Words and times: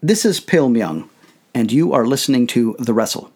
This 0.00 0.24
is 0.24 0.38
P. 0.38 0.56
Elm 0.56 0.76
Young, 0.76 1.10
and 1.52 1.72
you 1.72 1.92
are 1.92 2.06
listening 2.06 2.46
to 2.48 2.76
The 2.78 2.94
Wrestle. 2.94 3.32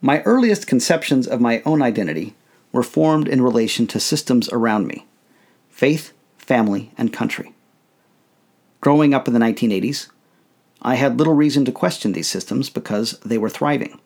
My 0.00 0.22
earliest 0.22 0.68
conceptions 0.68 1.26
of 1.26 1.40
my 1.40 1.60
own 1.66 1.82
identity 1.82 2.36
were 2.70 2.84
formed 2.84 3.26
in 3.26 3.42
relation 3.42 3.88
to 3.88 3.98
systems 3.98 4.48
around 4.50 4.86
me 4.86 5.06
faith, 5.70 6.12
family, 6.38 6.92
and 6.96 7.12
country. 7.12 7.52
Growing 8.80 9.12
up 9.12 9.26
in 9.26 9.34
the 9.34 9.40
1980s, 9.40 10.08
I 10.82 10.94
had 10.94 11.18
little 11.18 11.34
reason 11.34 11.64
to 11.64 11.72
question 11.72 12.12
these 12.12 12.30
systems 12.30 12.70
because 12.70 13.18
they 13.24 13.38
were 13.38 13.50
thriving. 13.50 13.98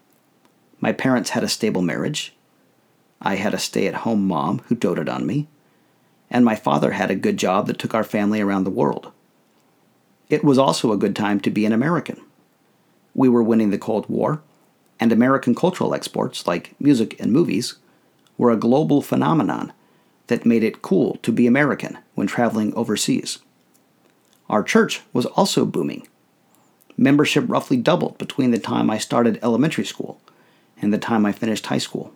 My 0.80 0.92
parents 0.92 1.30
had 1.30 1.44
a 1.44 1.48
stable 1.48 1.82
marriage. 1.82 2.34
I 3.20 3.34
had 3.34 3.52
a 3.52 3.58
stay 3.58 3.86
at 3.86 4.06
home 4.06 4.26
mom 4.26 4.60
who 4.68 4.76
doted 4.76 5.10
on 5.10 5.26
me. 5.26 5.46
And 6.30 6.42
my 6.42 6.56
father 6.56 6.92
had 6.92 7.10
a 7.10 7.14
good 7.14 7.36
job 7.36 7.66
that 7.66 7.78
took 7.78 7.94
our 7.94 8.02
family 8.02 8.40
around 8.40 8.64
the 8.64 8.70
world. 8.70 9.12
It 10.28 10.42
was 10.42 10.58
also 10.58 10.92
a 10.92 10.96
good 10.96 11.14
time 11.14 11.40
to 11.40 11.50
be 11.50 11.64
an 11.64 11.72
American. 11.72 12.20
We 13.14 13.28
were 13.28 13.42
winning 13.42 13.70
the 13.70 13.78
Cold 13.78 14.08
War, 14.08 14.42
and 14.98 15.12
American 15.12 15.54
cultural 15.54 15.94
exports, 15.94 16.46
like 16.46 16.74
music 16.80 17.18
and 17.20 17.32
movies, 17.32 17.76
were 18.36 18.50
a 18.50 18.56
global 18.56 19.02
phenomenon 19.02 19.72
that 20.26 20.44
made 20.44 20.64
it 20.64 20.82
cool 20.82 21.16
to 21.22 21.32
be 21.32 21.46
American 21.46 21.98
when 22.14 22.26
traveling 22.26 22.74
overseas. 22.74 23.38
Our 24.48 24.62
church 24.62 25.02
was 25.12 25.26
also 25.26 25.64
booming. 25.64 26.08
Membership 26.96 27.44
roughly 27.46 27.76
doubled 27.76 28.18
between 28.18 28.50
the 28.50 28.58
time 28.58 28.90
I 28.90 28.98
started 28.98 29.38
elementary 29.42 29.84
school 29.84 30.20
and 30.80 30.92
the 30.92 30.98
time 30.98 31.24
I 31.24 31.32
finished 31.32 31.66
high 31.66 31.78
school. 31.78 32.12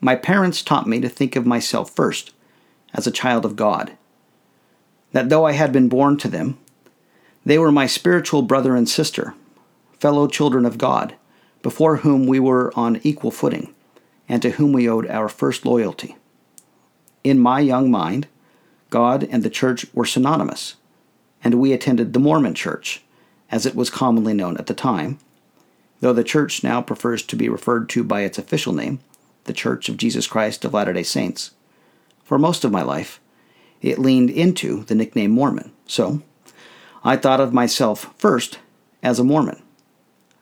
My 0.00 0.16
parents 0.16 0.62
taught 0.62 0.86
me 0.86 1.00
to 1.00 1.08
think 1.08 1.36
of 1.36 1.46
myself 1.46 1.90
first 1.90 2.32
as 2.92 3.06
a 3.06 3.12
child 3.12 3.44
of 3.44 3.56
God 3.56 3.96
that 5.14 5.28
though 5.28 5.46
I 5.46 5.52
had 5.52 5.72
been 5.72 5.88
born 5.88 6.16
to 6.18 6.28
them, 6.28 6.58
they 7.46 7.56
were 7.56 7.70
my 7.70 7.86
spiritual 7.86 8.42
brother 8.42 8.74
and 8.74 8.88
sister, 8.88 9.34
fellow 10.00 10.26
children 10.26 10.66
of 10.66 10.76
God, 10.76 11.14
before 11.62 11.98
whom 11.98 12.26
we 12.26 12.40
were 12.40 12.72
on 12.74 13.00
equal 13.04 13.30
footing, 13.30 13.72
and 14.28 14.42
to 14.42 14.50
whom 14.50 14.72
we 14.72 14.88
owed 14.88 15.08
our 15.08 15.28
first 15.28 15.64
loyalty. 15.64 16.16
In 17.22 17.38
my 17.38 17.60
young 17.60 17.92
mind, 17.92 18.26
God 18.90 19.26
and 19.30 19.44
the 19.44 19.50
church 19.50 19.86
were 19.94 20.04
synonymous, 20.04 20.74
and 21.44 21.54
we 21.54 21.72
attended 21.72 22.12
the 22.12 22.18
Mormon 22.18 22.54
church, 22.54 23.04
as 23.52 23.66
it 23.66 23.76
was 23.76 23.90
commonly 23.90 24.34
known 24.34 24.56
at 24.56 24.66
the 24.66 24.74
time, 24.74 25.20
though 26.00 26.12
the 26.12 26.24
church 26.24 26.64
now 26.64 26.82
prefers 26.82 27.22
to 27.22 27.36
be 27.36 27.48
referred 27.48 27.88
to 27.90 28.02
by 28.02 28.22
its 28.22 28.36
official 28.36 28.72
name, 28.72 28.98
the 29.44 29.52
Church 29.52 29.88
of 29.88 29.96
Jesus 29.96 30.26
Christ 30.26 30.64
of 30.64 30.74
Latter 30.74 30.92
day 30.92 31.04
Saints. 31.04 31.52
For 32.24 32.36
most 32.36 32.64
of 32.64 32.72
my 32.72 32.82
life, 32.82 33.20
it 33.84 33.98
leaned 33.98 34.30
into 34.30 34.82
the 34.84 34.94
nickname 34.94 35.30
Mormon. 35.30 35.70
So, 35.86 36.22
I 37.04 37.16
thought 37.16 37.40
of 37.40 37.52
myself 37.52 38.14
first 38.16 38.58
as 39.02 39.18
a 39.18 39.24
Mormon, 39.24 39.62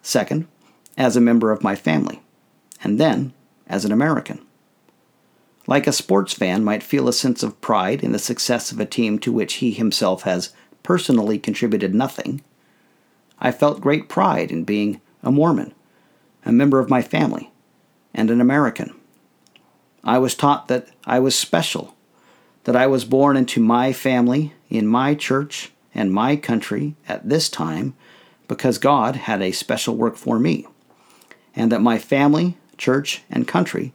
second, 0.01 0.47
as 0.97 1.17
a 1.17 1.21
member 1.21 1.51
of 1.51 1.65
my 1.65 1.75
family, 1.75 2.23
and 2.85 3.01
then 3.01 3.33
as 3.67 3.85
an 3.85 3.91
American. 3.91 4.41
Like 5.67 5.89
a 5.89 5.93
sports 5.93 6.33
fan 6.33 6.63
might 6.63 6.85
feel 6.85 7.09
a 7.09 7.13
sense 7.13 7.43
of 7.43 7.61
pride 7.61 8.05
in 8.05 8.13
the 8.13 8.19
success 8.21 8.71
of 8.71 8.79
a 8.79 8.87
team 8.87 9.19
to 9.19 9.33
which 9.33 9.55
he 9.55 9.73
himself 9.73 10.23
has 10.23 10.53
personally 10.85 11.39
contributed 11.39 11.95
nothing, 11.95 12.43
I 13.41 13.51
felt 13.51 13.81
great 13.81 14.09
pride 14.09 14.53
in 14.53 14.63
being 14.63 15.01
a 15.21 15.33
Mormon, 15.33 15.75
a 16.45 16.53
member 16.53 16.79
of 16.79 16.91
my 16.91 17.03
family, 17.03 17.51
and 18.15 18.31
an 18.31 18.41
American. 18.41 18.95
I 20.05 20.19
was 20.19 20.37
taught 20.37 20.69
that 20.69 20.89
I 21.05 21.19
was 21.19 21.35
special 21.35 21.97
that 22.65 22.77
I 22.77 22.87
was 22.87 23.05
born 23.05 23.37
into 23.37 23.61
my 23.61 23.93
family, 23.93 24.53
in 24.71 24.87
my 24.87 25.15
church, 25.15 25.73
and 25.95 26.13
my 26.13 26.37
country 26.37 26.95
at 27.09 27.29
this 27.29 27.49
time 27.49 27.95
because 28.49 28.79
God 28.79 29.17
had 29.17 29.41
a 29.41 29.53
special 29.53 29.97
work 29.97 30.17
for 30.17 30.39
me, 30.39 30.67
and 31.57 31.73
that 31.73 31.81
my 31.81 31.99
family, 31.99 32.57
church, 32.77 33.23
and 33.31 33.49
country 33.49 33.93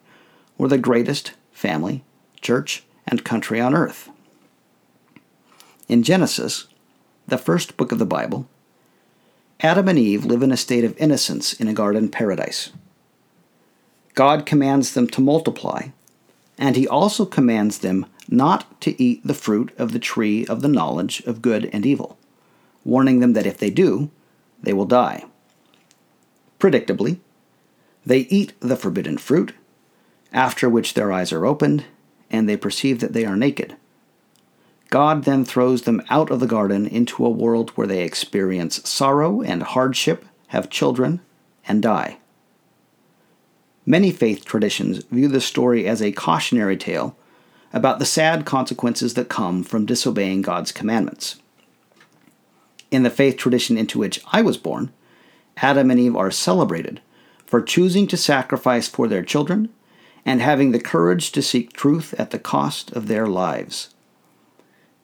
were 0.57 0.67
the 0.67 0.77
greatest 0.77 1.33
family, 1.51 2.03
church, 2.41 2.83
and 3.07 3.23
country 3.23 3.59
on 3.59 3.75
earth. 3.75 4.09
In 5.87 6.03
Genesis, 6.03 6.67
the 7.27 7.37
first 7.37 7.77
book 7.77 7.91
of 7.91 7.99
the 7.99 8.05
Bible, 8.05 8.47
Adam 9.59 9.87
and 9.87 9.97
Eve 9.97 10.25
live 10.25 10.43
in 10.43 10.51
a 10.51 10.57
state 10.57 10.83
of 10.83 10.97
innocence 10.97 11.53
in 11.53 11.67
a 11.67 11.73
garden 11.73 12.09
paradise. 12.09 12.71
God 14.13 14.45
commands 14.45 14.93
them 14.93 15.07
to 15.07 15.21
multiply, 15.21 15.89
and 16.57 16.75
he 16.75 16.87
also 16.87 17.25
commands 17.25 17.79
them 17.79 18.05
not 18.29 18.79
to 18.81 19.01
eat 19.01 19.25
the 19.25 19.33
fruit 19.33 19.73
of 19.77 19.91
the 19.91 19.99
tree 19.99 20.45
of 20.45 20.61
the 20.61 20.67
knowledge 20.67 21.21
of 21.21 21.41
good 21.41 21.69
and 21.73 21.85
evil, 21.85 22.17
warning 22.83 23.19
them 23.19 23.33
that 23.33 23.45
if 23.45 23.57
they 23.57 23.69
do, 23.69 24.09
they 24.61 24.73
will 24.73 24.85
die. 24.85 25.25
Predictably, 26.59 27.19
they 28.05 28.19
eat 28.19 28.53
the 28.59 28.77
forbidden 28.77 29.17
fruit, 29.17 29.53
after 30.31 30.69
which 30.69 30.93
their 30.93 31.11
eyes 31.11 31.31
are 31.31 31.45
opened, 31.45 31.85
and 32.29 32.47
they 32.47 32.57
perceive 32.57 32.99
that 32.99 33.13
they 33.13 33.25
are 33.25 33.35
naked. 33.35 33.75
God 34.89 35.25
then 35.25 35.43
throws 35.43 35.81
them 35.81 36.01
out 36.09 36.31
of 36.31 36.39
the 36.39 36.47
garden 36.47 36.87
into 36.87 37.25
a 37.25 37.29
world 37.29 37.71
where 37.71 37.87
they 37.87 38.03
experience 38.03 38.87
sorrow 38.89 39.41
and 39.41 39.61
hardship, 39.61 40.25
have 40.47 40.69
children, 40.69 41.19
and 41.67 41.81
die. 41.81 42.19
Many 43.85 44.11
faith 44.11 44.45
traditions 44.45 45.03
view 45.05 45.27
this 45.27 45.45
story 45.45 45.85
as 45.85 46.01
a 46.01 46.11
cautionary 46.13 46.77
tale 46.77 47.16
about 47.73 47.99
the 47.99 48.05
sad 48.05 48.45
consequences 48.45 49.13
that 49.15 49.29
come 49.29 49.63
from 49.63 49.85
disobeying 49.85 50.41
God's 50.41 50.71
commandments. 50.71 51.41
In 52.89 53.03
the 53.03 53.09
faith 53.09 53.37
tradition 53.37 53.77
into 53.77 53.99
which 53.99 54.21
I 54.31 54.41
was 54.41 54.57
born, 54.57 54.91
Adam 55.57 55.91
and 55.91 55.99
Eve 55.99 56.15
are 56.15 56.31
celebrated 56.31 57.01
for 57.45 57.61
choosing 57.61 58.07
to 58.07 58.17
sacrifice 58.17 58.87
for 58.87 59.07
their 59.07 59.23
children 59.23 59.69
and 60.25 60.41
having 60.41 60.71
the 60.71 60.79
courage 60.79 61.31
to 61.31 61.41
seek 61.41 61.73
truth 61.73 62.13
at 62.17 62.31
the 62.31 62.39
cost 62.39 62.91
of 62.91 63.07
their 63.07 63.27
lives. 63.27 63.93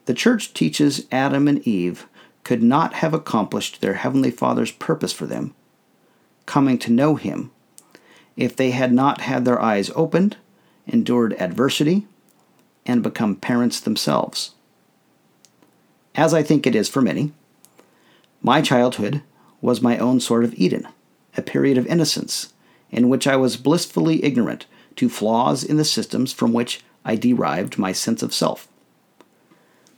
The 0.06 0.14
church 0.14 0.54
teaches 0.54 1.06
Adam 1.12 1.48
and 1.48 1.66
Eve 1.66 2.08
could 2.44 2.62
not 2.62 2.96
have 2.96 3.14
accomplished 3.14 3.80
their 3.80 3.94
Heavenly 3.94 4.32
Father's 4.32 4.72
purpose 4.72 5.14
for 5.14 5.26
them, 5.26 5.54
coming 6.46 6.78
to 6.80 6.92
know 6.92 7.16
Him, 7.16 7.52
if 8.36 8.56
they 8.56 8.72
had 8.72 8.92
not 8.92 9.22
had 9.22 9.46
their 9.46 9.62
eyes 9.62 9.92
opened, 9.96 10.36
endured 10.86 11.34
adversity, 11.40 12.06
and 12.86 13.04
become 13.04 13.36
parents 13.36 13.80
themselves. 13.80 14.52
As 16.16 16.34
I 16.34 16.44
think 16.44 16.68
it 16.68 16.76
is 16.76 16.90
for 16.90 17.02
many, 17.02 17.32
my 18.42 18.62
childhood 18.62 19.22
was 19.62 19.82
my 19.82 19.98
own 19.98 20.20
sort 20.20 20.44
of 20.44 20.54
Eden, 20.56 20.88
a 21.38 21.42
period 21.42 21.78
of 21.78 21.88
innocence 21.88 22.54
in 22.94 23.10
which 23.10 23.26
I 23.26 23.36
was 23.36 23.58
blissfully 23.58 24.24
ignorant 24.24 24.68
to 24.98 25.10
flaws 25.10 25.64
in 25.64 25.78
the 25.78 25.86
systems 25.86 26.32
from 26.32 26.54
which 26.54 26.82
I 27.04 27.16
derived 27.16 27.80
my 27.80 27.92
sense 27.92 28.22
of 28.22 28.34
self. 28.34 28.68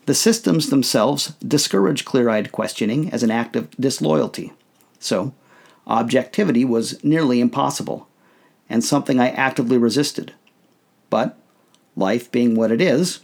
The 0.06 0.16
systems 0.16 0.69
themselves 0.69 1.34
discourage 1.45 2.06
clear 2.06 2.29
eyed 2.29 2.51
questioning 2.51 3.12
as 3.12 3.22
an 3.22 3.31
act 3.31 3.56
of 3.56 3.69
disloyalty, 3.72 4.53
so 4.97 5.34
objectivity 5.85 6.63
was 6.63 7.03
nearly 7.03 7.41
impossible, 7.41 8.07
and 8.69 8.84
something 8.84 9.19
I 9.19 9.29
actively 9.29 9.78
resisted. 9.78 10.34
But 11.09 11.38
life 11.95 12.31
being 12.31 12.56
what 12.56 12.72
it 12.72 12.81
is, 12.81 13.22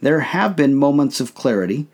there 0.00 0.20
have 0.20 0.56
been 0.56 0.74
moments 0.74 1.20
of 1.20 1.34
clarity 1.34 1.86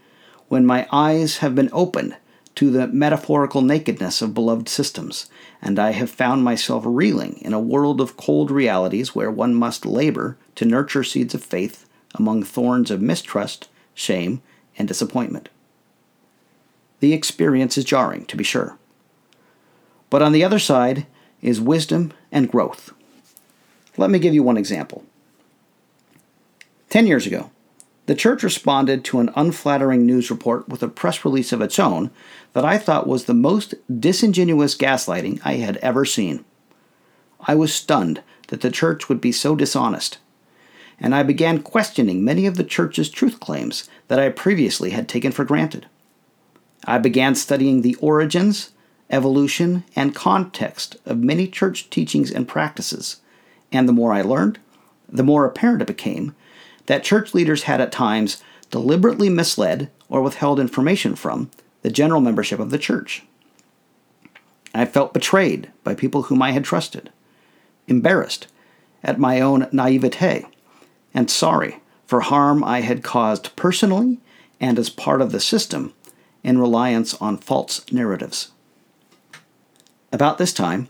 when 0.49 0.67
my 0.67 0.87
eyes 0.93 1.39
have 1.39 1.55
been 1.55 1.71
opened 1.73 2.17
to 2.55 2.71
the 2.71 2.87
metaphorical 2.87 3.63
nakedness 3.63 4.23
of 4.23 4.35
beloved 4.35 4.69
systems, 4.69 5.29
and 5.61 5.79
I 5.79 5.91
have 5.91 6.11
found 6.11 6.45
myself 6.45 6.85
reeling 6.87 7.39
in 7.41 7.53
a 7.53 7.61
world 7.61 8.01
of 8.01 8.17
cold 8.17 8.51
realities 8.51 9.15
where 9.15 9.31
one 9.31 9.55
must 9.55 9.85
labor 9.85 10.37
to 10.55 10.65
nurture 10.65 11.03
seeds 11.03 11.35
of 11.35 11.43
faith 11.43 11.89
among 12.15 12.45
thorns 12.45 12.91
of 12.91 13.03
mistrust, 13.03 13.69
shame, 13.95 14.41
and 14.79 14.87
disappointment. 14.87 15.49
The 17.01 17.13
experience 17.13 17.77
is 17.77 17.85
jarring, 17.85 18.25
to 18.27 18.37
be 18.37 18.45
sure. 18.45 18.79
But 20.11 20.23
on 20.23 20.33
the 20.33 20.45
other 20.45 20.61
side 20.61 21.07
is 21.43 21.61
wisdom 21.61 22.13
and 22.31 22.51
growth. 22.51 22.93
Let 23.97 24.11
me 24.11 24.19
give 24.19 24.35
you 24.35 24.43
one 24.43 24.57
example. 24.57 25.05
Ten 26.95 27.09
years 27.09 27.27
ago, 27.27 27.51
the 28.07 28.15
church 28.15 28.45
responded 28.45 29.05
to 29.05 29.19
an 29.19 29.33
unflattering 29.35 30.07
news 30.07 30.31
report 30.31 30.69
with 30.69 30.81
a 30.81 30.87
press 30.87 31.25
release 31.25 31.53
of 31.53 31.61
its 31.61 31.81
own 31.81 32.13
that 32.53 32.65
I 32.65 32.79
thought 32.79 33.09
was 33.09 33.25
the 33.25 33.35
most 33.35 33.75
disingenuous 33.99 34.77
gaslighting 34.77 35.41
I 35.45 35.55
had 35.55 35.77
ever 35.79 36.05
seen. 36.05 36.45
I 37.41 37.57
was 37.57 37.75
stunned 37.75 38.23
that 38.47 38.61
the 38.61 38.71
church 38.71 39.09
would 39.09 39.21
be 39.21 39.33
so 39.33 39.57
dishonest, 39.57 40.19
and 41.01 41.17
I 41.17 41.25
began 41.25 41.63
questioning 41.63 42.23
many 42.23 42.47
of 42.47 42.57
the 42.57 42.63
church's 42.63 43.11
truth 43.11 43.41
claims 43.41 43.91
that 44.07 44.21
I 44.21 44.29
previously 44.29 44.91
had 44.91 45.09
taken 45.09 45.33
for 45.33 45.45
granted. 45.45 45.87
I 46.85 46.99
began 46.99 47.35
studying 47.35 47.83
the 47.83 47.97
origins, 47.97 48.71
evolution, 49.11 49.83
and 49.97 50.15
context 50.15 50.97
of 51.05 51.19
many 51.19 51.49
church 51.49 51.91
teachings 51.91 52.31
and 52.31 52.47
practices, 52.47 53.21
and 53.73 53.89
the 53.89 53.93
more 53.93 54.13
I 54.13 54.23
learned, 54.23 54.61
the 55.09 55.25
more 55.25 55.45
apparent 55.45 55.83
it 55.83 55.89
became 55.89 56.37
that 56.87 57.05
church 57.05 57.35
leaders 57.35 57.65
had 57.65 57.81
at 57.81 57.93
times 57.93 58.43
deliberately 58.71 59.29
misled 59.29 59.91
or 60.09 60.23
withheld 60.23 60.61
information 60.61 61.15
from 61.15 61.51
the 61.83 61.91
general 61.91 62.21
membership 62.21 62.59
of 62.59 62.71
the 62.71 62.79
church. 62.79 63.23
I 64.75 64.85
felt 64.85 65.15
betrayed 65.15 65.71
by 65.85 65.95
people 65.95 66.25
whom 66.25 66.43
I 66.43 66.51
had 66.51 66.65
trusted, 66.65 67.11
embarrassed 67.87 68.49
at 69.03 69.21
my 69.21 69.41
own 69.41 69.69
naivete, 69.71 70.47
and 71.13 71.31
sorry 71.31 71.81
for 72.07 72.21
harm 72.21 72.65
I 72.65 72.81
had 72.81 73.03
caused 73.03 73.55
personally 73.57 74.19
and 74.61 74.79
as 74.79 74.91
part 74.91 75.21
of 75.21 75.33
the 75.33 75.41
system 75.41 75.95
in 76.43 76.59
reliance 76.59 77.15
on 77.15 77.39
false 77.39 77.91
narratives. 77.93 78.53
About 80.13 80.39
this 80.39 80.53
time, 80.53 80.89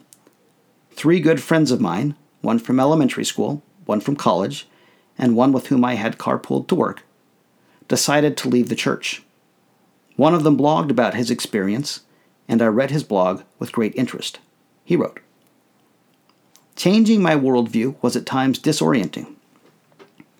three 0.93 1.21
good 1.21 1.43
friends 1.43 1.71
of 1.71 1.81
mine, 1.81 2.15
one 2.41 2.59
from 2.59 2.81
elementary 2.81 3.25
school, 3.25 3.63
one 3.87 4.01
from 4.01 4.17
college, 4.17 4.69
and 5.19 5.37
one 5.37 5.53
with 5.53 5.69
whom 5.69 5.85
I 5.85 5.95
had 5.95 6.19
carpooled 6.19 6.69
to 6.69 6.75
work, 6.75 7.03
decided 7.89 8.37
to 8.37 8.49
leave 8.49 8.69
the 8.69 8.75
church. 8.75 9.23
One 10.17 10.35
of 10.35 10.45
them 10.45 10.57
blogged 10.57 10.91
about 10.91 11.15
his 11.15 11.31
experience, 11.31 12.01
and 12.49 12.63
I 12.63 12.67
read 12.67 12.91
his 12.91 13.05
blog 13.05 13.43
with 13.59 13.73
great 13.73 13.95
interest. 13.95 14.39
He 14.85 14.97
wrote 14.97 15.21
Changing 16.77 17.23
my 17.23 17.37
worldview 17.37 17.97
was 18.03 18.17
at 18.17 18.27
times 18.27 18.59
disorienting, 18.59 19.35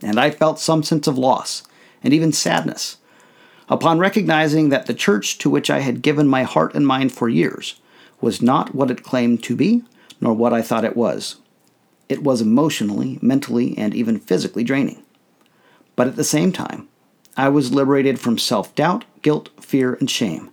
and 0.03 0.19
I 0.19 0.31
felt 0.31 0.59
some 0.59 0.83
sense 0.83 1.07
of 1.07 1.19
loss 1.19 1.63
and 2.03 2.13
even 2.13 2.33
sadness 2.33 2.99
upon 3.69 3.99
recognizing 3.99 4.69
that 4.69 4.87
the 4.87 4.95
church 4.95 5.39
to 5.39 5.51
which 5.51 5.71
I 5.71 5.81
had 5.81 6.03
given 6.03 6.29
my 6.29 6.43
heart 6.43 6.75
and 6.75 6.87
mind 6.87 7.13
for 7.13 7.29
years 7.29 7.81
was 8.21 8.43
not 8.43 8.75
what 8.75 8.91
it 8.91 9.03
claimed 9.03 9.43
to 9.45 9.57
be, 9.57 9.83
nor 10.21 10.35
what 10.35 10.53
I 10.53 10.63
thought 10.63 10.85
it 10.85 10.97
was. 10.97 11.37
It 12.09 12.23
was 12.23 12.41
emotionally, 12.41 13.19
mentally, 13.23 13.77
and 13.79 13.95
even 13.95 14.19
physically 14.19 14.65
draining. 14.65 15.03
But 15.97 16.09
at 16.09 16.17
the 16.17 16.25
same 16.25 16.53
time, 16.53 16.89
I 17.37 17.49
was 17.49 17.73
liberated 17.73 18.21
from 18.21 18.39
self 18.39 18.75
doubt, 18.75 19.05
guilt, 19.23 19.49
fear, 19.61 19.95
and 19.95 20.11
shame, 20.11 20.51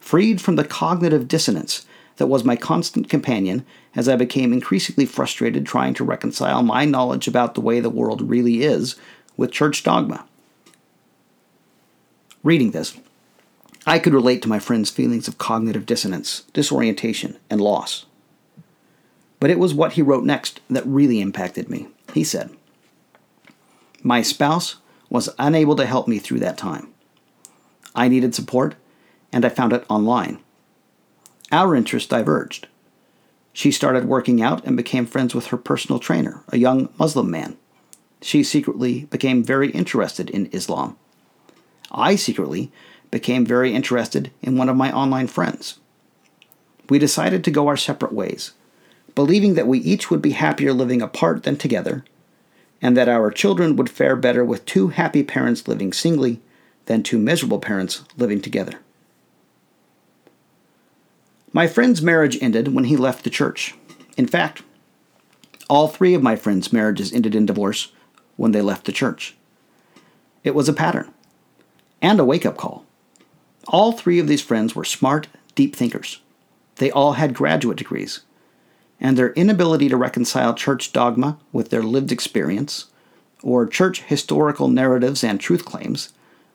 freed 0.00 0.40
from 0.40 0.56
the 0.56 0.64
cognitive 0.64 1.28
dissonance 1.28 1.86
that 2.16 2.26
was 2.26 2.44
my 2.44 2.56
constant 2.56 3.08
companion 3.08 3.64
as 3.94 4.08
I 4.08 4.16
became 4.16 4.52
increasingly 4.52 5.06
frustrated 5.06 5.66
trying 5.66 5.94
to 5.94 6.04
reconcile 6.04 6.62
my 6.62 6.84
knowledge 6.84 7.26
about 7.26 7.54
the 7.54 7.60
way 7.60 7.80
the 7.80 7.90
world 7.90 8.22
really 8.22 8.62
is 8.62 8.96
with 9.36 9.50
church 9.50 9.82
dogma. 9.82 10.26
Reading 12.42 12.72
this, 12.72 12.96
I 13.86 13.98
could 13.98 14.14
relate 14.14 14.42
to 14.42 14.48
my 14.48 14.58
friend's 14.58 14.90
feelings 14.90 15.28
of 15.28 15.38
cognitive 15.38 15.86
dissonance, 15.86 16.42
disorientation, 16.52 17.38
and 17.50 17.60
loss. 17.60 18.06
But 19.42 19.50
it 19.50 19.58
was 19.58 19.74
what 19.74 19.94
he 19.94 20.02
wrote 20.02 20.22
next 20.22 20.60
that 20.70 20.86
really 20.86 21.20
impacted 21.20 21.68
me. 21.68 21.88
He 22.14 22.22
said, 22.22 22.50
My 24.00 24.22
spouse 24.22 24.76
was 25.10 25.30
unable 25.36 25.74
to 25.74 25.84
help 25.84 26.06
me 26.06 26.20
through 26.20 26.38
that 26.38 26.56
time. 26.56 26.94
I 27.92 28.06
needed 28.06 28.36
support, 28.36 28.76
and 29.32 29.44
I 29.44 29.48
found 29.48 29.72
it 29.72 29.84
online. 29.88 30.38
Our 31.50 31.74
interests 31.74 32.08
diverged. 32.08 32.68
She 33.52 33.72
started 33.72 34.04
working 34.04 34.40
out 34.40 34.64
and 34.64 34.76
became 34.76 35.06
friends 35.06 35.34
with 35.34 35.48
her 35.48 35.56
personal 35.56 35.98
trainer, 35.98 36.44
a 36.50 36.56
young 36.56 36.90
Muslim 36.96 37.28
man. 37.28 37.56
She 38.20 38.44
secretly 38.44 39.06
became 39.06 39.42
very 39.42 39.72
interested 39.72 40.30
in 40.30 40.50
Islam. 40.52 40.96
I 41.90 42.14
secretly 42.14 42.70
became 43.10 43.44
very 43.44 43.74
interested 43.74 44.30
in 44.40 44.56
one 44.56 44.68
of 44.68 44.76
my 44.76 44.92
online 44.92 45.26
friends. 45.26 45.80
We 46.88 47.00
decided 47.00 47.42
to 47.42 47.50
go 47.50 47.66
our 47.66 47.76
separate 47.76 48.12
ways, 48.12 48.52
believing 49.14 49.54
that 49.54 49.66
we 49.66 49.78
each 49.78 50.10
would 50.10 50.22
be 50.22 50.32
happier 50.32 50.72
living 50.72 51.02
apart 51.02 51.42
than 51.42 51.56
together, 51.56 52.04
and 52.80 52.96
that 52.96 53.08
our 53.08 53.30
children 53.30 53.76
would 53.76 53.90
fare 53.90 54.16
better 54.16 54.44
with 54.44 54.64
two 54.64 54.88
happy 54.88 55.22
parents 55.22 55.68
living 55.68 55.92
singly 55.92 56.40
than 56.86 57.02
two 57.02 57.18
miserable 57.18 57.58
parents 57.58 58.04
living 58.16 58.40
together. 58.40 58.80
My 61.52 61.66
friend's 61.66 62.00
marriage 62.00 62.38
ended 62.42 62.74
when 62.74 62.84
he 62.84 62.96
left 62.96 63.24
the 63.24 63.30
church. 63.30 63.74
In 64.16 64.26
fact, 64.26 64.62
all 65.68 65.88
three 65.88 66.14
of 66.14 66.22
my 66.22 66.34
friends' 66.34 66.72
marriages 66.72 67.12
ended 67.12 67.34
in 67.34 67.46
divorce 67.46 67.92
when 68.36 68.52
they 68.52 68.62
left 68.62 68.86
the 68.86 68.92
church. 68.92 69.36
It 70.44 70.54
was 70.54 70.68
a 70.68 70.72
pattern 70.72 71.12
and 72.00 72.18
a 72.18 72.24
wake 72.24 72.46
up 72.46 72.56
call. 72.56 72.84
All 73.68 73.92
three 73.92 74.18
of 74.18 74.26
these 74.26 74.42
friends 74.42 74.74
were 74.74 74.84
smart, 74.84 75.28
deep 75.54 75.76
thinkers. 75.76 76.20
They 76.76 76.90
all 76.90 77.12
had 77.12 77.34
graduate 77.34 77.78
degrees, 77.78 78.20
and 79.02 79.18
their 79.18 79.32
inability 79.32 79.88
to 79.88 79.96
reconcile 79.96 80.54
church 80.54 80.92
dogma 80.92 81.36
with 81.52 81.68
their 81.70 81.82
lived 81.82 82.12
experience, 82.12 82.86
or 83.42 83.66
church 83.66 84.02
historical 84.02 84.68
narratives 84.68 85.24
and 85.24 85.40
truth 85.40 85.64
claims 85.64 86.12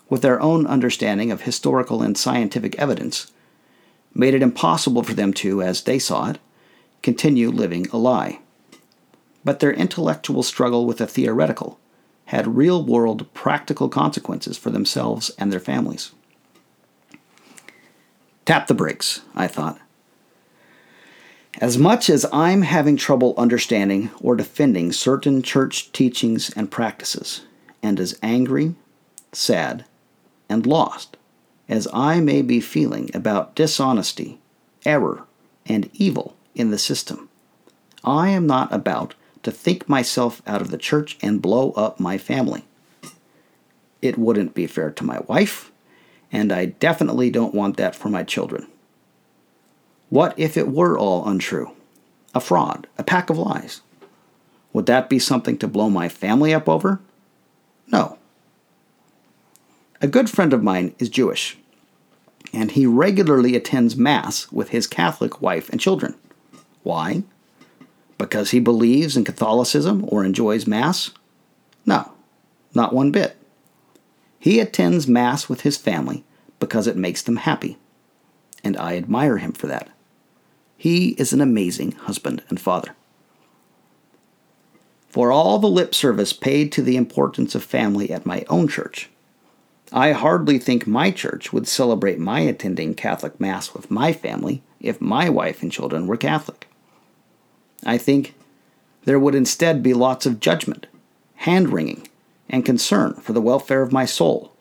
with 0.10 0.22
their 0.22 0.42
own 0.42 0.66
understanding 0.66 1.30
of 1.30 1.42
historical 1.42 2.02
and 2.02 2.18
scientific 2.18 2.74
evidence 2.80 3.34
made 4.14 4.34
it 4.34 4.42
impossible 4.42 5.04
for 5.04 5.14
them 5.14 5.34
to, 5.34 5.62
as 5.62 5.84
they 5.84 6.00
saw 6.00 6.30
it, 6.30 6.40
continue 7.04 7.52
living 7.52 7.86
a 7.92 7.98
lie. 7.98 8.40
But 9.44 9.60
their 9.60 9.74
intellectual 9.74 10.42
struggle 10.42 10.86
with 10.86 11.00
the 11.00 11.06
theoretical 11.06 11.78
had 12.28 12.56
real 12.56 12.84
world 12.84 13.32
practical 13.34 13.90
consequences 13.90 14.58
for 14.58 14.70
themselves 14.70 15.32
and 15.38 15.52
their 15.52 15.60
families. 15.60 16.12
Tap 18.46 18.68
the 18.68 18.74
brakes, 18.74 19.22
I 19.36 19.48
thought. 19.48 19.80
As 21.60 21.76
much 21.76 22.08
as 22.08 22.24
I'm 22.32 22.62
having 22.62 22.98
trouble 22.98 23.34
understanding 23.36 24.12
or 24.22 24.36
defending 24.36 24.92
certain 24.92 25.42
church 25.42 25.92
teachings 25.92 26.52
and 26.52 26.70
practices, 26.70 27.42
and 27.82 28.00
as 28.00 28.20
angry, 28.22 28.76
sad, 29.32 29.86
and 30.48 30.68
lost 30.68 31.18
as 31.68 31.88
I 31.92 32.20
may 32.20 32.44
be 32.44 32.60
feeling 32.60 33.10
about 33.14 33.56
dishonesty, 33.56 34.40
error, 34.86 35.24
and 35.66 35.90
evil 35.94 36.36
in 36.54 36.70
the 36.70 36.78
system. 36.78 37.28
I 38.04 38.30
am 38.30 38.46
not 38.46 38.72
about 38.72 39.16
to 39.42 39.52
think 39.52 39.90
myself 39.90 40.44
out 40.46 40.62
of 40.62 40.70
the 40.70 40.78
church 40.78 41.18
and 41.24 41.42
blow 41.42 41.72
up 41.72 42.00
my 42.00 42.20
family. 42.20 42.66
It 44.02 44.18
wouldn't 44.18 44.54
be 44.54 44.68
fair 44.68 44.92
to 44.92 45.04
my 45.04 45.22
wife, 45.22 45.72
and 46.32 46.52
I 46.52 46.66
definitely 46.66 47.32
don't 47.32 47.56
want 47.56 47.78
that 47.78 47.96
for 47.96 48.10
my 48.10 48.24
children. 48.24 48.68
What 50.10 50.38
if 50.38 50.56
it 50.56 50.70
were 50.70 50.98
all 50.98 51.28
untrue? 51.28 51.72
A 52.34 52.40
fraud, 52.40 52.88
a 52.98 53.04
pack 53.04 53.30
of 53.30 53.38
lies? 53.38 53.82
Would 54.72 54.86
that 54.86 55.10
be 55.10 55.20
something 55.20 55.58
to 55.58 55.68
blow 55.68 55.90
my 55.90 56.08
family 56.08 56.54
up 56.54 56.70
over? 56.70 57.02
No. 57.88 58.18
A 60.02 60.08
good 60.08 60.30
friend 60.30 60.54
of 60.54 60.64
mine 60.64 60.94
is 61.00 61.10
Jewish, 61.10 61.58
and 62.54 62.72
he 62.72 62.86
regularly 62.86 63.56
attends 63.56 63.98
Mass 63.98 64.52
with 64.52 64.70
his 64.70 64.88
Catholic 64.88 65.42
wife 65.42 65.70
and 65.70 65.82
children. 65.82 66.16
Why? 66.84 67.24
Because 68.18 68.52
he 68.52 68.60
believes 68.60 69.18
in 69.18 69.24
Catholicism 69.24 70.06
or 70.08 70.24
enjoys 70.24 70.68
Mass? 70.68 71.12
No, 71.86 72.14
not 72.74 72.94
one 72.94 73.12
bit. 73.12 73.36
He 74.40 74.60
attends 74.60 75.08
Mass 75.08 75.50
with 75.50 75.62
his 75.62 75.78
family 75.78 76.24
because 76.60 76.88
it 76.88 76.96
makes 76.96 77.22
them 77.22 77.38
happy, 77.38 77.78
and 78.64 78.78
I 78.78 78.96
admire 78.96 79.38
him 79.38 79.52
for 79.52 79.68
that. 79.68 79.90
He 80.78 81.10
is 81.12 81.34
an 81.34 81.42
amazing 81.42 81.94
husband 81.94 82.44
and 82.50 82.60
father. 82.60 82.96
For 85.10 85.32
all 85.32 85.58
the 85.58 85.68
lip 85.68 85.96
service 85.96 86.34
paid 86.34 86.72
to 86.74 86.84
the 86.84 86.96
importance 86.96 87.56
of 87.56 87.64
family 87.64 88.12
at 88.12 88.26
my 88.26 88.46
own 88.50 88.68
church, 88.68 89.10
I 89.92 90.12
hardly 90.12 90.60
think 90.60 90.86
my 90.86 91.12
church 91.12 91.52
would 91.52 91.68
celebrate 91.68 92.20
my 92.20 92.42
attending 92.42 92.94
Catholic 92.94 93.40
Mass 93.40 93.74
with 93.74 93.90
my 93.90 94.14
family 94.14 94.62
if 94.80 95.02
my 95.02 95.30
wife 95.30 95.64
and 95.64 95.72
children 95.72 96.06
were 96.06 96.18
Catholic. 96.18 96.68
I 97.86 97.98
think 97.98 98.36
there 99.06 99.20
would 99.20 99.34
instead 99.34 99.82
be 99.82 99.94
lots 99.94 100.26
of 100.26 100.40
judgment, 100.40 100.86
hand 101.36 101.70
wringing, 101.70 102.08
and 102.50 102.66
concern 102.66 103.14
for 103.14 103.34
the 103.34 103.42
welfare 103.42 103.82
of 103.82 103.92
my 103.92 104.06
soul, 104.06 104.52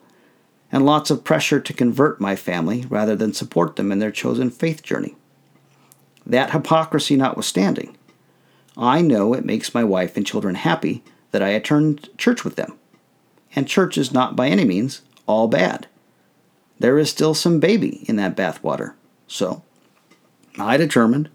and 0.71 0.85
lots 0.85 1.11
of 1.11 1.23
pressure 1.23 1.59
to 1.59 1.73
convert 1.73 2.21
my 2.21 2.35
family 2.35 2.85
rather 2.89 3.15
than 3.15 3.33
support 3.33 3.75
them 3.75 3.91
in 3.91 3.99
their 3.99 4.11
chosen 4.11 4.49
faith 4.49 4.81
journey. 4.81 5.15
That 6.27 6.51
hypocrisy 6.51 7.15
notwithstanding, 7.15 7.95
I 8.75 9.01
know 9.01 9.33
it 9.33 9.45
makes 9.45 9.73
my 9.73 9.85
wife 9.85 10.17
and 10.17 10.27
children 10.27 10.55
happy 10.55 11.01
that 11.31 11.41
I 11.41 11.49
attend 11.49 12.09
church 12.17 12.43
with 12.43 12.57
them. 12.57 12.77
And 13.55 13.65
church 13.65 13.97
is 13.97 14.11
not 14.11 14.35
by 14.35 14.49
any 14.49 14.65
means 14.65 15.01
all 15.25 15.47
bad. 15.47 15.87
There 16.79 16.99
is 16.99 17.09
still 17.09 17.33
some 17.33 17.61
baby 17.61 18.03
in 18.09 18.17
that 18.17 18.35
bathwater. 18.35 18.93
So, 19.25 19.63
I 20.59 20.75
determined, 20.75 21.29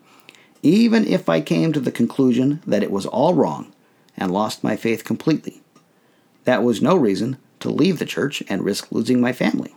even 0.63 1.07
if 1.07 1.27
I 1.27 1.41
came 1.41 1.73
to 1.73 1.81
the 1.81 1.91
conclusion 1.91 2.61
that 2.67 2.83
it 2.83 2.91
was 2.91 3.07
all 3.07 3.33
wrong 3.33 3.73
and 4.15 4.31
lost 4.31 4.63
my 4.63 4.77
faith 4.77 5.05
completely, 5.05 5.63
that 6.45 6.63
was 6.63 6.83
no 6.83 6.97
reason 6.97 7.39
to 7.61 7.71
leave 7.71 7.99
the 7.99 8.05
church 8.05 8.43
and 8.47 8.63
risk 8.63 8.93
losing 8.93 9.23
my 9.23 9.33
family. 9.33 9.75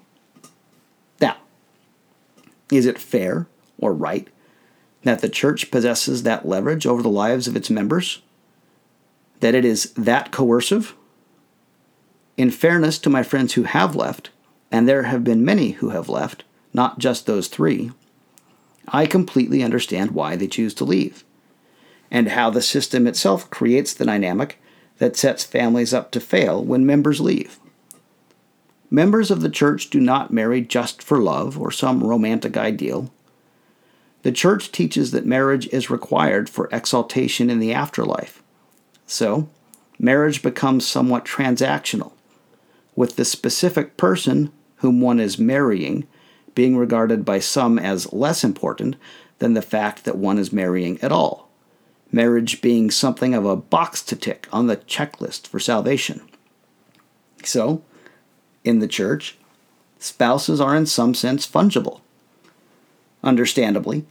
Now, 1.22 1.38
is 2.70 2.86
it 2.86 3.00
fair 3.00 3.48
or 3.78 3.94
right 3.94 4.28
that 5.06 5.22
the 5.22 5.30
church 5.30 5.72
possesses 5.72 6.24
that 6.24 6.48
leverage 6.48 6.86
over 6.86 7.02
the 7.02 7.10
lives 7.10 7.48
of 7.48 7.56
its 7.56 7.70
members? 7.70 8.22
That 9.40 9.56
it 9.56 9.64
is 9.64 9.94
that 9.94 10.32
coercive? 10.32 10.96
In 12.38 12.52
fairness 12.52 12.98
to 13.00 13.10
my 13.10 13.24
friends 13.24 13.54
who 13.54 13.64
have 13.64 13.96
left, 13.96 14.32
and 14.72 14.90
there 14.90 15.04
have 15.04 15.24
been 15.24 15.46
many 15.46 15.72
who 15.72 15.92
have 15.92 16.10
left, 16.10 16.44
not 16.74 16.98
just 16.98 17.28
those 17.28 17.48
three, 17.48 17.92
I 18.88 19.06
completely 19.06 19.64
understand 19.64 20.12
why 20.12 20.36
they 20.36 20.48
choose 20.48 20.74
to 20.76 20.84
leave, 20.84 21.24
and 22.10 22.30
how 22.30 22.50
the 22.50 22.62
system 22.62 23.06
itself 23.06 23.50
creates 23.50 23.94
the 23.94 24.06
dynamic 24.06 24.60
that 24.98 25.16
sets 25.16 25.44
families 25.44 25.94
up 25.94 26.10
to 26.12 26.20
fail 26.20 26.64
when 26.64 26.86
members 26.86 27.22
leave. 27.22 27.60
Members 28.90 29.30
of 29.30 29.42
the 29.42 29.50
church 29.50 29.90
do 29.92 30.00
not 30.00 30.34
marry 30.34 30.62
just 30.62 31.04
for 31.04 31.20
love 31.20 31.60
or 31.60 31.70
some 31.72 32.04
romantic 32.04 32.58
ideal. 32.58 33.12
The 34.26 34.32
church 34.32 34.72
teaches 34.72 35.12
that 35.12 35.28
marriage 35.28 35.68
is 35.68 35.92
required 35.92 36.50
for 36.50 36.68
exaltation 36.72 37.52
in 37.52 37.60
the 37.60 37.74
afterlife. 37.74 38.42
So, 39.06 39.48
marriage 40.00 40.42
becomes 40.42 40.84
somewhat 40.88 41.26
transactional, 41.26 42.12
with 42.96 43.18
the 43.18 43.24
specific 43.24 43.98
person 43.98 44.52
whom 44.78 45.00
one 45.00 45.20
is 45.20 45.38
marrying 45.38 46.08
being 46.56 46.76
regarded 46.76 47.24
by 47.24 47.38
some 47.38 47.78
as 47.78 48.12
less 48.12 48.44
important 48.44 48.96
than 49.38 49.54
the 49.54 49.62
fact 49.62 50.06
that 50.06 50.18
one 50.18 50.40
is 50.40 50.52
marrying 50.52 51.00
at 51.04 51.12
all, 51.12 51.48
marriage 52.12 52.64
being 52.64 52.90
something 52.90 53.36
of 53.36 53.46
a 53.46 53.56
box 53.56 54.02
to 54.02 54.16
tick 54.16 54.48
on 54.52 54.66
the 54.66 54.78
checklist 54.78 55.46
for 55.46 55.60
salvation. 55.60 56.28
So, 57.44 57.84
in 58.64 58.80
the 58.80 58.88
church, 58.88 59.38
spouses 60.00 60.60
are 60.60 60.76
in 60.76 60.88
some 60.88 61.14
sense 61.14 61.46
fungible. 61.46 62.02
Understandably, 63.24 64.08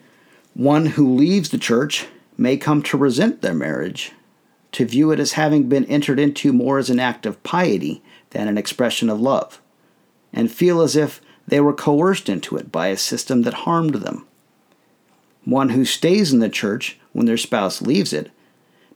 one 0.55 0.87
who 0.87 1.15
leaves 1.15 1.51
the 1.51 1.59
church 1.59 2.07
may 2.37 2.57
come 2.57 2.81
to 2.83 2.97
resent 2.97 3.43
their 3.43 3.55
marriage, 3.55 4.13
to 4.73 4.85
view 4.85 5.11
it 5.11 5.19
as 5.19 5.33
having 5.33 5.69
been 5.69 5.85
entered 5.87 6.19
into 6.19 6.53
more 6.53 6.79
as 6.79 6.91
an 6.91 7.01
act 7.01 7.27
of 7.27 7.43
piety 7.43 8.03
than 8.31 8.47
an 8.47 8.57
expression 8.57 9.11
of 9.11 9.21
love, 9.21 9.61
and 10.33 10.51
feel 10.51 10.81
as 10.81 10.95
if 10.95 11.21
they 11.47 11.61
were 11.61 11.73
coerced 11.73 12.29
into 12.29 12.57
it 12.57 12.73
by 12.73 12.89
a 12.89 12.97
system 12.97 13.43
that 13.43 13.55
harmed 13.55 13.97
them. 13.97 14.27
One 15.45 15.71
who 15.71 15.85
stays 15.85 16.33
in 16.33 16.39
the 16.39 16.49
church 16.49 16.99
when 17.13 17.27
their 17.27 17.37
spouse 17.37 17.83
leaves 17.83 18.13
it 18.13 18.31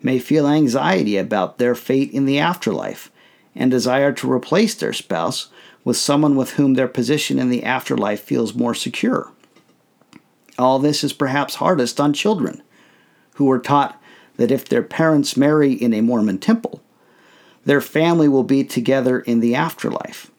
may 0.00 0.18
feel 0.18 0.46
anxiety 0.46 1.16
about 1.16 1.58
their 1.58 1.74
fate 1.74 2.10
in 2.12 2.24
the 2.24 2.38
afterlife 2.38 3.10
and 3.54 3.70
desire 3.70 4.12
to 4.12 4.32
replace 4.32 4.74
their 4.76 4.92
spouse 4.92 5.48
with 5.84 5.96
someone 5.96 6.36
with 6.36 6.52
whom 6.52 6.74
their 6.74 6.88
position 6.88 7.38
in 7.38 7.50
the 7.50 7.64
afterlife 7.64 8.20
feels 8.20 8.54
more 8.54 8.74
secure. 8.74 9.32
All 10.58 10.78
this 10.78 11.04
is 11.04 11.12
perhaps 11.12 11.56
hardest 11.56 12.00
on 12.00 12.12
children, 12.12 12.62
who 13.34 13.50
are 13.50 13.60
taught 13.60 14.00
that 14.36 14.50
if 14.50 14.68
their 14.68 14.82
parents 14.82 15.36
marry 15.36 15.72
in 15.72 15.94
a 15.94 16.00
Mormon 16.00 16.38
temple, 16.38 16.82
their 17.64 17.80
family 17.80 18.28
will 18.28 18.44
be 18.44 18.64
together 18.64 19.20
in 19.20 19.40
the 19.40 19.54
afterlife. 19.54 20.30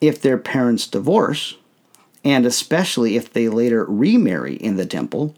If 0.00 0.20
their 0.20 0.38
parents 0.38 0.86
divorce, 0.86 1.56
and 2.24 2.44
especially 2.46 3.16
if 3.16 3.32
they 3.32 3.48
later 3.48 3.84
remarry 3.84 4.56
in 4.56 4.76
the 4.76 4.86
temple, 4.86 5.34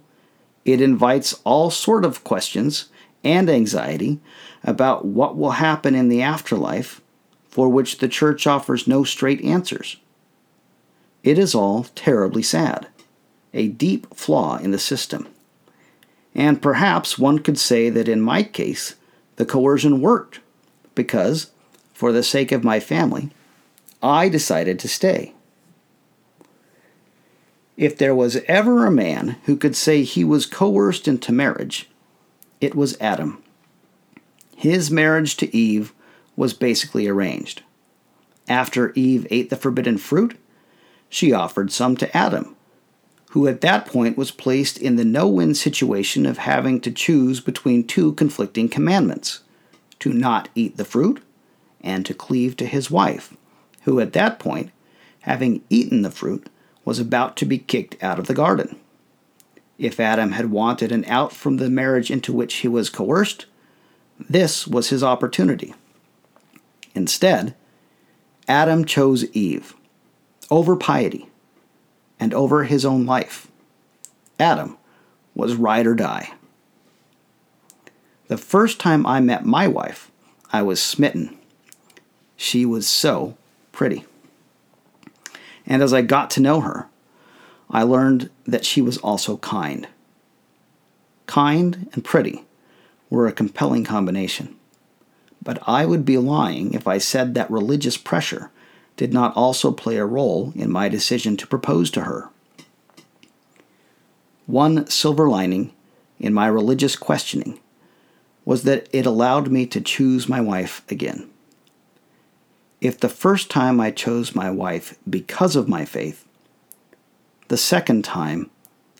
it 0.64 0.80
invites 0.80 1.40
all 1.44 1.70
sort 1.70 2.04
of 2.04 2.24
questions 2.24 2.88
and 3.24 3.48
anxiety 3.48 4.20
about 4.64 5.04
what 5.04 5.36
will 5.36 5.52
happen 5.52 5.94
in 5.94 6.08
the 6.08 6.22
afterlife 6.22 7.00
for 7.48 7.68
which 7.68 7.98
the 7.98 8.08
church 8.08 8.46
offers 8.46 8.88
no 8.88 9.04
straight 9.04 9.42
answers. 9.42 9.98
It 11.22 11.38
is 11.38 11.54
all 11.54 11.84
terribly 11.94 12.42
sad, 12.42 12.88
a 13.54 13.68
deep 13.68 14.14
flaw 14.14 14.56
in 14.58 14.70
the 14.70 14.78
system. 14.78 15.28
And 16.34 16.62
perhaps 16.62 17.18
one 17.18 17.40
could 17.40 17.58
say 17.58 17.90
that 17.90 18.08
in 18.08 18.20
my 18.20 18.42
case, 18.42 18.94
the 19.36 19.44
coercion 19.44 20.00
worked, 20.00 20.40
because, 20.94 21.50
for 21.92 22.12
the 22.12 22.22
sake 22.22 22.52
of 22.52 22.64
my 22.64 22.80
family, 22.80 23.30
I 24.02 24.28
decided 24.28 24.78
to 24.78 24.88
stay. 24.88 25.34
If 27.76 27.96
there 27.96 28.14
was 28.14 28.36
ever 28.48 28.86
a 28.86 28.90
man 28.90 29.36
who 29.44 29.56
could 29.56 29.76
say 29.76 30.02
he 30.02 30.24
was 30.24 30.46
coerced 30.46 31.08
into 31.08 31.32
marriage, 31.32 31.88
it 32.60 32.74
was 32.74 32.96
Adam. 33.00 33.42
His 34.56 34.90
marriage 34.90 35.36
to 35.38 35.54
Eve 35.56 35.92
was 36.36 36.54
basically 36.54 37.08
arranged. 37.08 37.62
After 38.48 38.92
Eve 38.94 39.26
ate 39.30 39.50
the 39.50 39.56
forbidden 39.56 39.98
fruit, 39.98 40.38
she 41.08 41.32
offered 41.32 41.72
some 41.72 41.96
to 41.96 42.16
Adam, 42.16 42.56
who 43.32 43.48
at 43.48 43.62
that 43.62 43.86
point 43.86 44.18
was 44.18 44.30
placed 44.30 44.76
in 44.76 44.96
the 44.96 45.04
no 45.06 45.26
win 45.26 45.54
situation 45.54 46.26
of 46.26 46.36
having 46.36 46.78
to 46.78 46.90
choose 46.90 47.40
between 47.40 47.82
two 47.82 48.12
conflicting 48.12 48.68
commandments 48.68 49.40
to 49.98 50.12
not 50.12 50.50
eat 50.54 50.76
the 50.76 50.84
fruit 50.84 51.22
and 51.80 52.04
to 52.04 52.12
cleave 52.12 52.54
to 52.54 52.66
his 52.66 52.90
wife, 52.90 53.34
who 53.84 54.00
at 54.00 54.12
that 54.12 54.38
point, 54.38 54.70
having 55.20 55.62
eaten 55.70 56.02
the 56.02 56.10
fruit, 56.10 56.50
was 56.84 56.98
about 56.98 57.34
to 57.34 57.46
be 57.46 57.56
kicked 57.56 58.00
out 58.02 58.18
of 58.18 58.26
the 58.26 58.34
garden. 58.34 58.78
If 59.78 59.98
Adam 59.98 60.32
had 60.32 60.50
wanted 60.50 60.92
an 60.92 61.06
out 61.06 61.32
from 61.32 61.56
the 61.56 61.70
marriage 61.70 62.10
into 62.10 62.34
which 62.34 62.56
he 62.56 62.68
was 62.68 62.90
coerced, 62.90 63.46
this 64.20 64.66
was 64.66 64.90
his 64.90 65.02
opportunity. 65.02 65.72
Instead, 66.94 67.54
Adam 68.46 68.84
chose 68.84 69.24
Eve 69.34 69.74
over 70.50 70.76
piety 70.76 71.30
and 72.22 72.32
over 72.32 72.62
his 72.62 72.84
own 72.84 73.04
life. 73.04 73.48
Adam 74.38 74.78
was 75.34 75.56
ride 75.56 75.88
or 75.88 75.94
die. 75.96 76.32
The 78.28 78.36
first 78.36 78.78
time 78.78 79.04
I 79.04 79.18
met 79.18 79.44
my 79.44 79.66
wife, 79.66 80.08
I 80.52 80.62
was 80.62 80.80
smitten. 80.80 81.36
She 82.36 82.64
was 82.64 82.86
so 82.86 83.36
pretty. 83.72 84.04
And 85.66 85.82
as 85.82 85.92
I 85.92 86.02
got 86.02 86.30
to 86.30 86.40
know 86.40 86.60
her, 86.60 86.86
I 87.68 87.82
learned 87.82 88.30
that 88.46 88.64
she 88.64 88.80
was 88.80 88.98
also 88.98 89.38
kind. 89.38 89.88
Kind 91.26 91.90
and 91.92 92.04
pretty 92.04 92.44
were 93.10 93.26
a 93.26 93.32
compelling 93.32 93.82
combination. 93.82 94.54
But 95.42 95.58
I 95.66 95.86
would 95.86 96.04
be 96.04 96.18
lying 96.18 96.72
if 96.72 96.86
I 96.86 96.98
said 96.98 97.34
that 97.34 97.50
religious 97.50 97.96
pressure 97.96 98.52
did 99.02 99.12
not 99.12 99.36
also 99.36 99.72
play 99.72 99.96
a 99.96 100.06
role 100.06 100.52
in 100.54 100.70
my 100.70 100.88
decision 100.88 101.36
to 101.36 101.44
propose 101.44 101.90
to 101.90 102.02
her. 102.02 102.28
One 104.46 104.86
silver 104.86 105.28
lining 105.28 105.72
in 106.20 106.32
my 106.32 106.46
religious 106.46 106.94
questioning 106.94 107.58
was 108.44 108.62
that 108.62 108.88
it 108.92 109.04
allowed 109.04 109.50
me 109.50 109.66
to 109.66 109.80
choose 109.80 110.28
my 110.28 110.40
wife 110.40 110.82
again. 110.88 111.28
If 112.80 113.00
the 113.00 113.08
first 113.08 113.50
time 113.50 113.80
I 113.80 113.90
chose 113.90 114.36
my 114.36 114.52
wife 114.52 114.96
because 115.10 115.56
of 115.56 115.68
my 115.68 115.84
faith, 115.84 116.24
the 117.48 117.56
second 117.56 118.04
time 118.04 118.52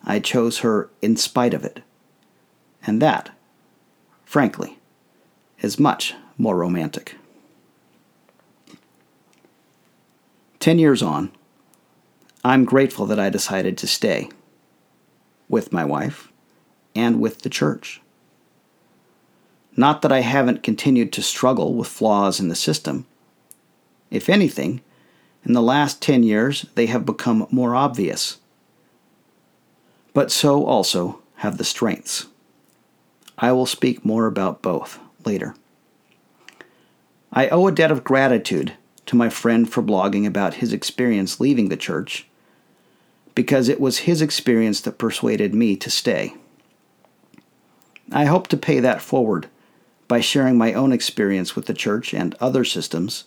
I 0.03 0.19
chose 0.19 0.59
her 0.67 0.91
in 1.01 1.17
spite 1.17 1.55
of 1.55 1.65
it. 1.65 1.81
And 2.85 3.01
that, 3.01 3.31
frankly, 4.25 4.81
is 5.61 5.79
much 5.79 6.17
more 6.37 6.57
romantic. 6.57 7.15
Ten 10.63 10.79
years 10.79 11.03
on, 11.03 11.33
I'm 12.45 12.65
grateful 12.65 13.05
that 13.07 13.19
I 13.19 13.31
decided 13.31 13.77
to 13.79 13.89
stay 13.89 14.29
with 15.49 15.73
my 15.73 15.85
wife 15.85 16.31
and 16.95 17.21
with 17.21 17.41
the 17.41 17.51
church. 17.51 18.01
Not 19.77 20.03
that 20.03 20.13
I 20.13 20.21
haven't 20.21 20.63
continued 20.63 21.13
to 21.15 21.21
struggle 21.21 21.75
with 21.75 21.89
flaws 21.89 22.39
in 22.39 22.47
the 22.47 22.55
system. 22.55 23.07
If 24.09 24.29
anything, 24.29 24.83
in 25.45 25.53
the 25.53 25.61
last 25.61 26.01
10 26.01 26.23
years, 26.23 26.65
they 26.77 26.87
have 26.87 27.05
become 27.05 27.49
more 27.51 27.75
obvious. 27.75 28.39
But 30.15 30.31
so 30.31 30.65
also 30.65 31.23
have 31.39 31.59
the 31.59 31.65
strengths. 31.65 32.29
I 33.37 33.51
will 33.51 33.67
speak 33.67 34.05
more 34.05 34.27
about 34.27 34.63
both 34.63 35.01
later. 35.25 35.57
I 37.33 37.49
owe 37.49 37.67
a 37.67 37.73
debt 37.73 37.91
of 37.91 38.05
gratitude 38.05 38.75
to 39.07 39.17
my 39.17 39.29
friend 39.29 39.71
for 39.71 39.83
blogging 39.83 40.27
about 40.27 40.55
his 40.55 40.73
experience 40.73 41.41
leaving 41.41 41.69
the 41.69 41.77
church, 41.77 42.27
because 43.35 43.69
it 43.69 43.81
was 43.81 43.99
his 43.99 44.23
experience 44.23 44.81
that 44.83 44.99
persuaded 44.99 45.55
me 45.55 45.77
to 45.77 45.91
stay. 45.91 46.35
I 48.11 48.27
hope 48.27 48.49
to 48.49 48.57
pay 48.57 48.81
that 48.81 49.01
forward 49.01 49.49
by 50.07 50.21
sharing 50.21 50.59
my 50.59 50.75
own 50.75 50.93
experience 50.93 51.57
with 51.57 51.67
the 51.67 51.75
church 51.75 52.13
and 52.13 52.35
other 52.35 52.65
systems, 52.65 53.25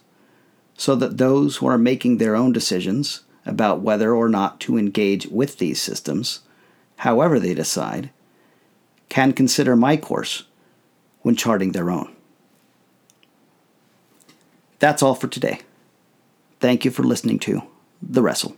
so 0.78 0.96
that 0.96 1.18
those 1.18 1.58
who 1.58 1.68
are 1.68 1.78
making 1.78 2.18
their 2.18 2.36
own 2.36 2.52
decisions 2.52 3.22
about 3.46 3.82
whether 3.82 4.14
or 4.14 4.30
not 4.30 4.60
to 4.60 4.78
engage 4.78 5.28
with 5.28 5.58
these 5.58 5.82
systems, 5.82 6.42
however 6.98 7.40
they 7.40 7.54
decide, 7.54 8.10
can 9.10 9.34
consider 9.34 9.76
my 9.76 9.98
course 9.98 10.44
when 11.22 11.36
charting 11.36 11.72
their 11.72 11.90
own. 11.90 12.14
That's 14.80 15.02
all 15.02 15.16
for 15.16 15.28
today. 15.28 15.62
Thank 16.60 16.86
you 16.86 16.92
for 16.92 17.04
listening 17.04 17.40
to 17.40 17.62
The 18.02 18.22
Wrestle. 18.22 18.56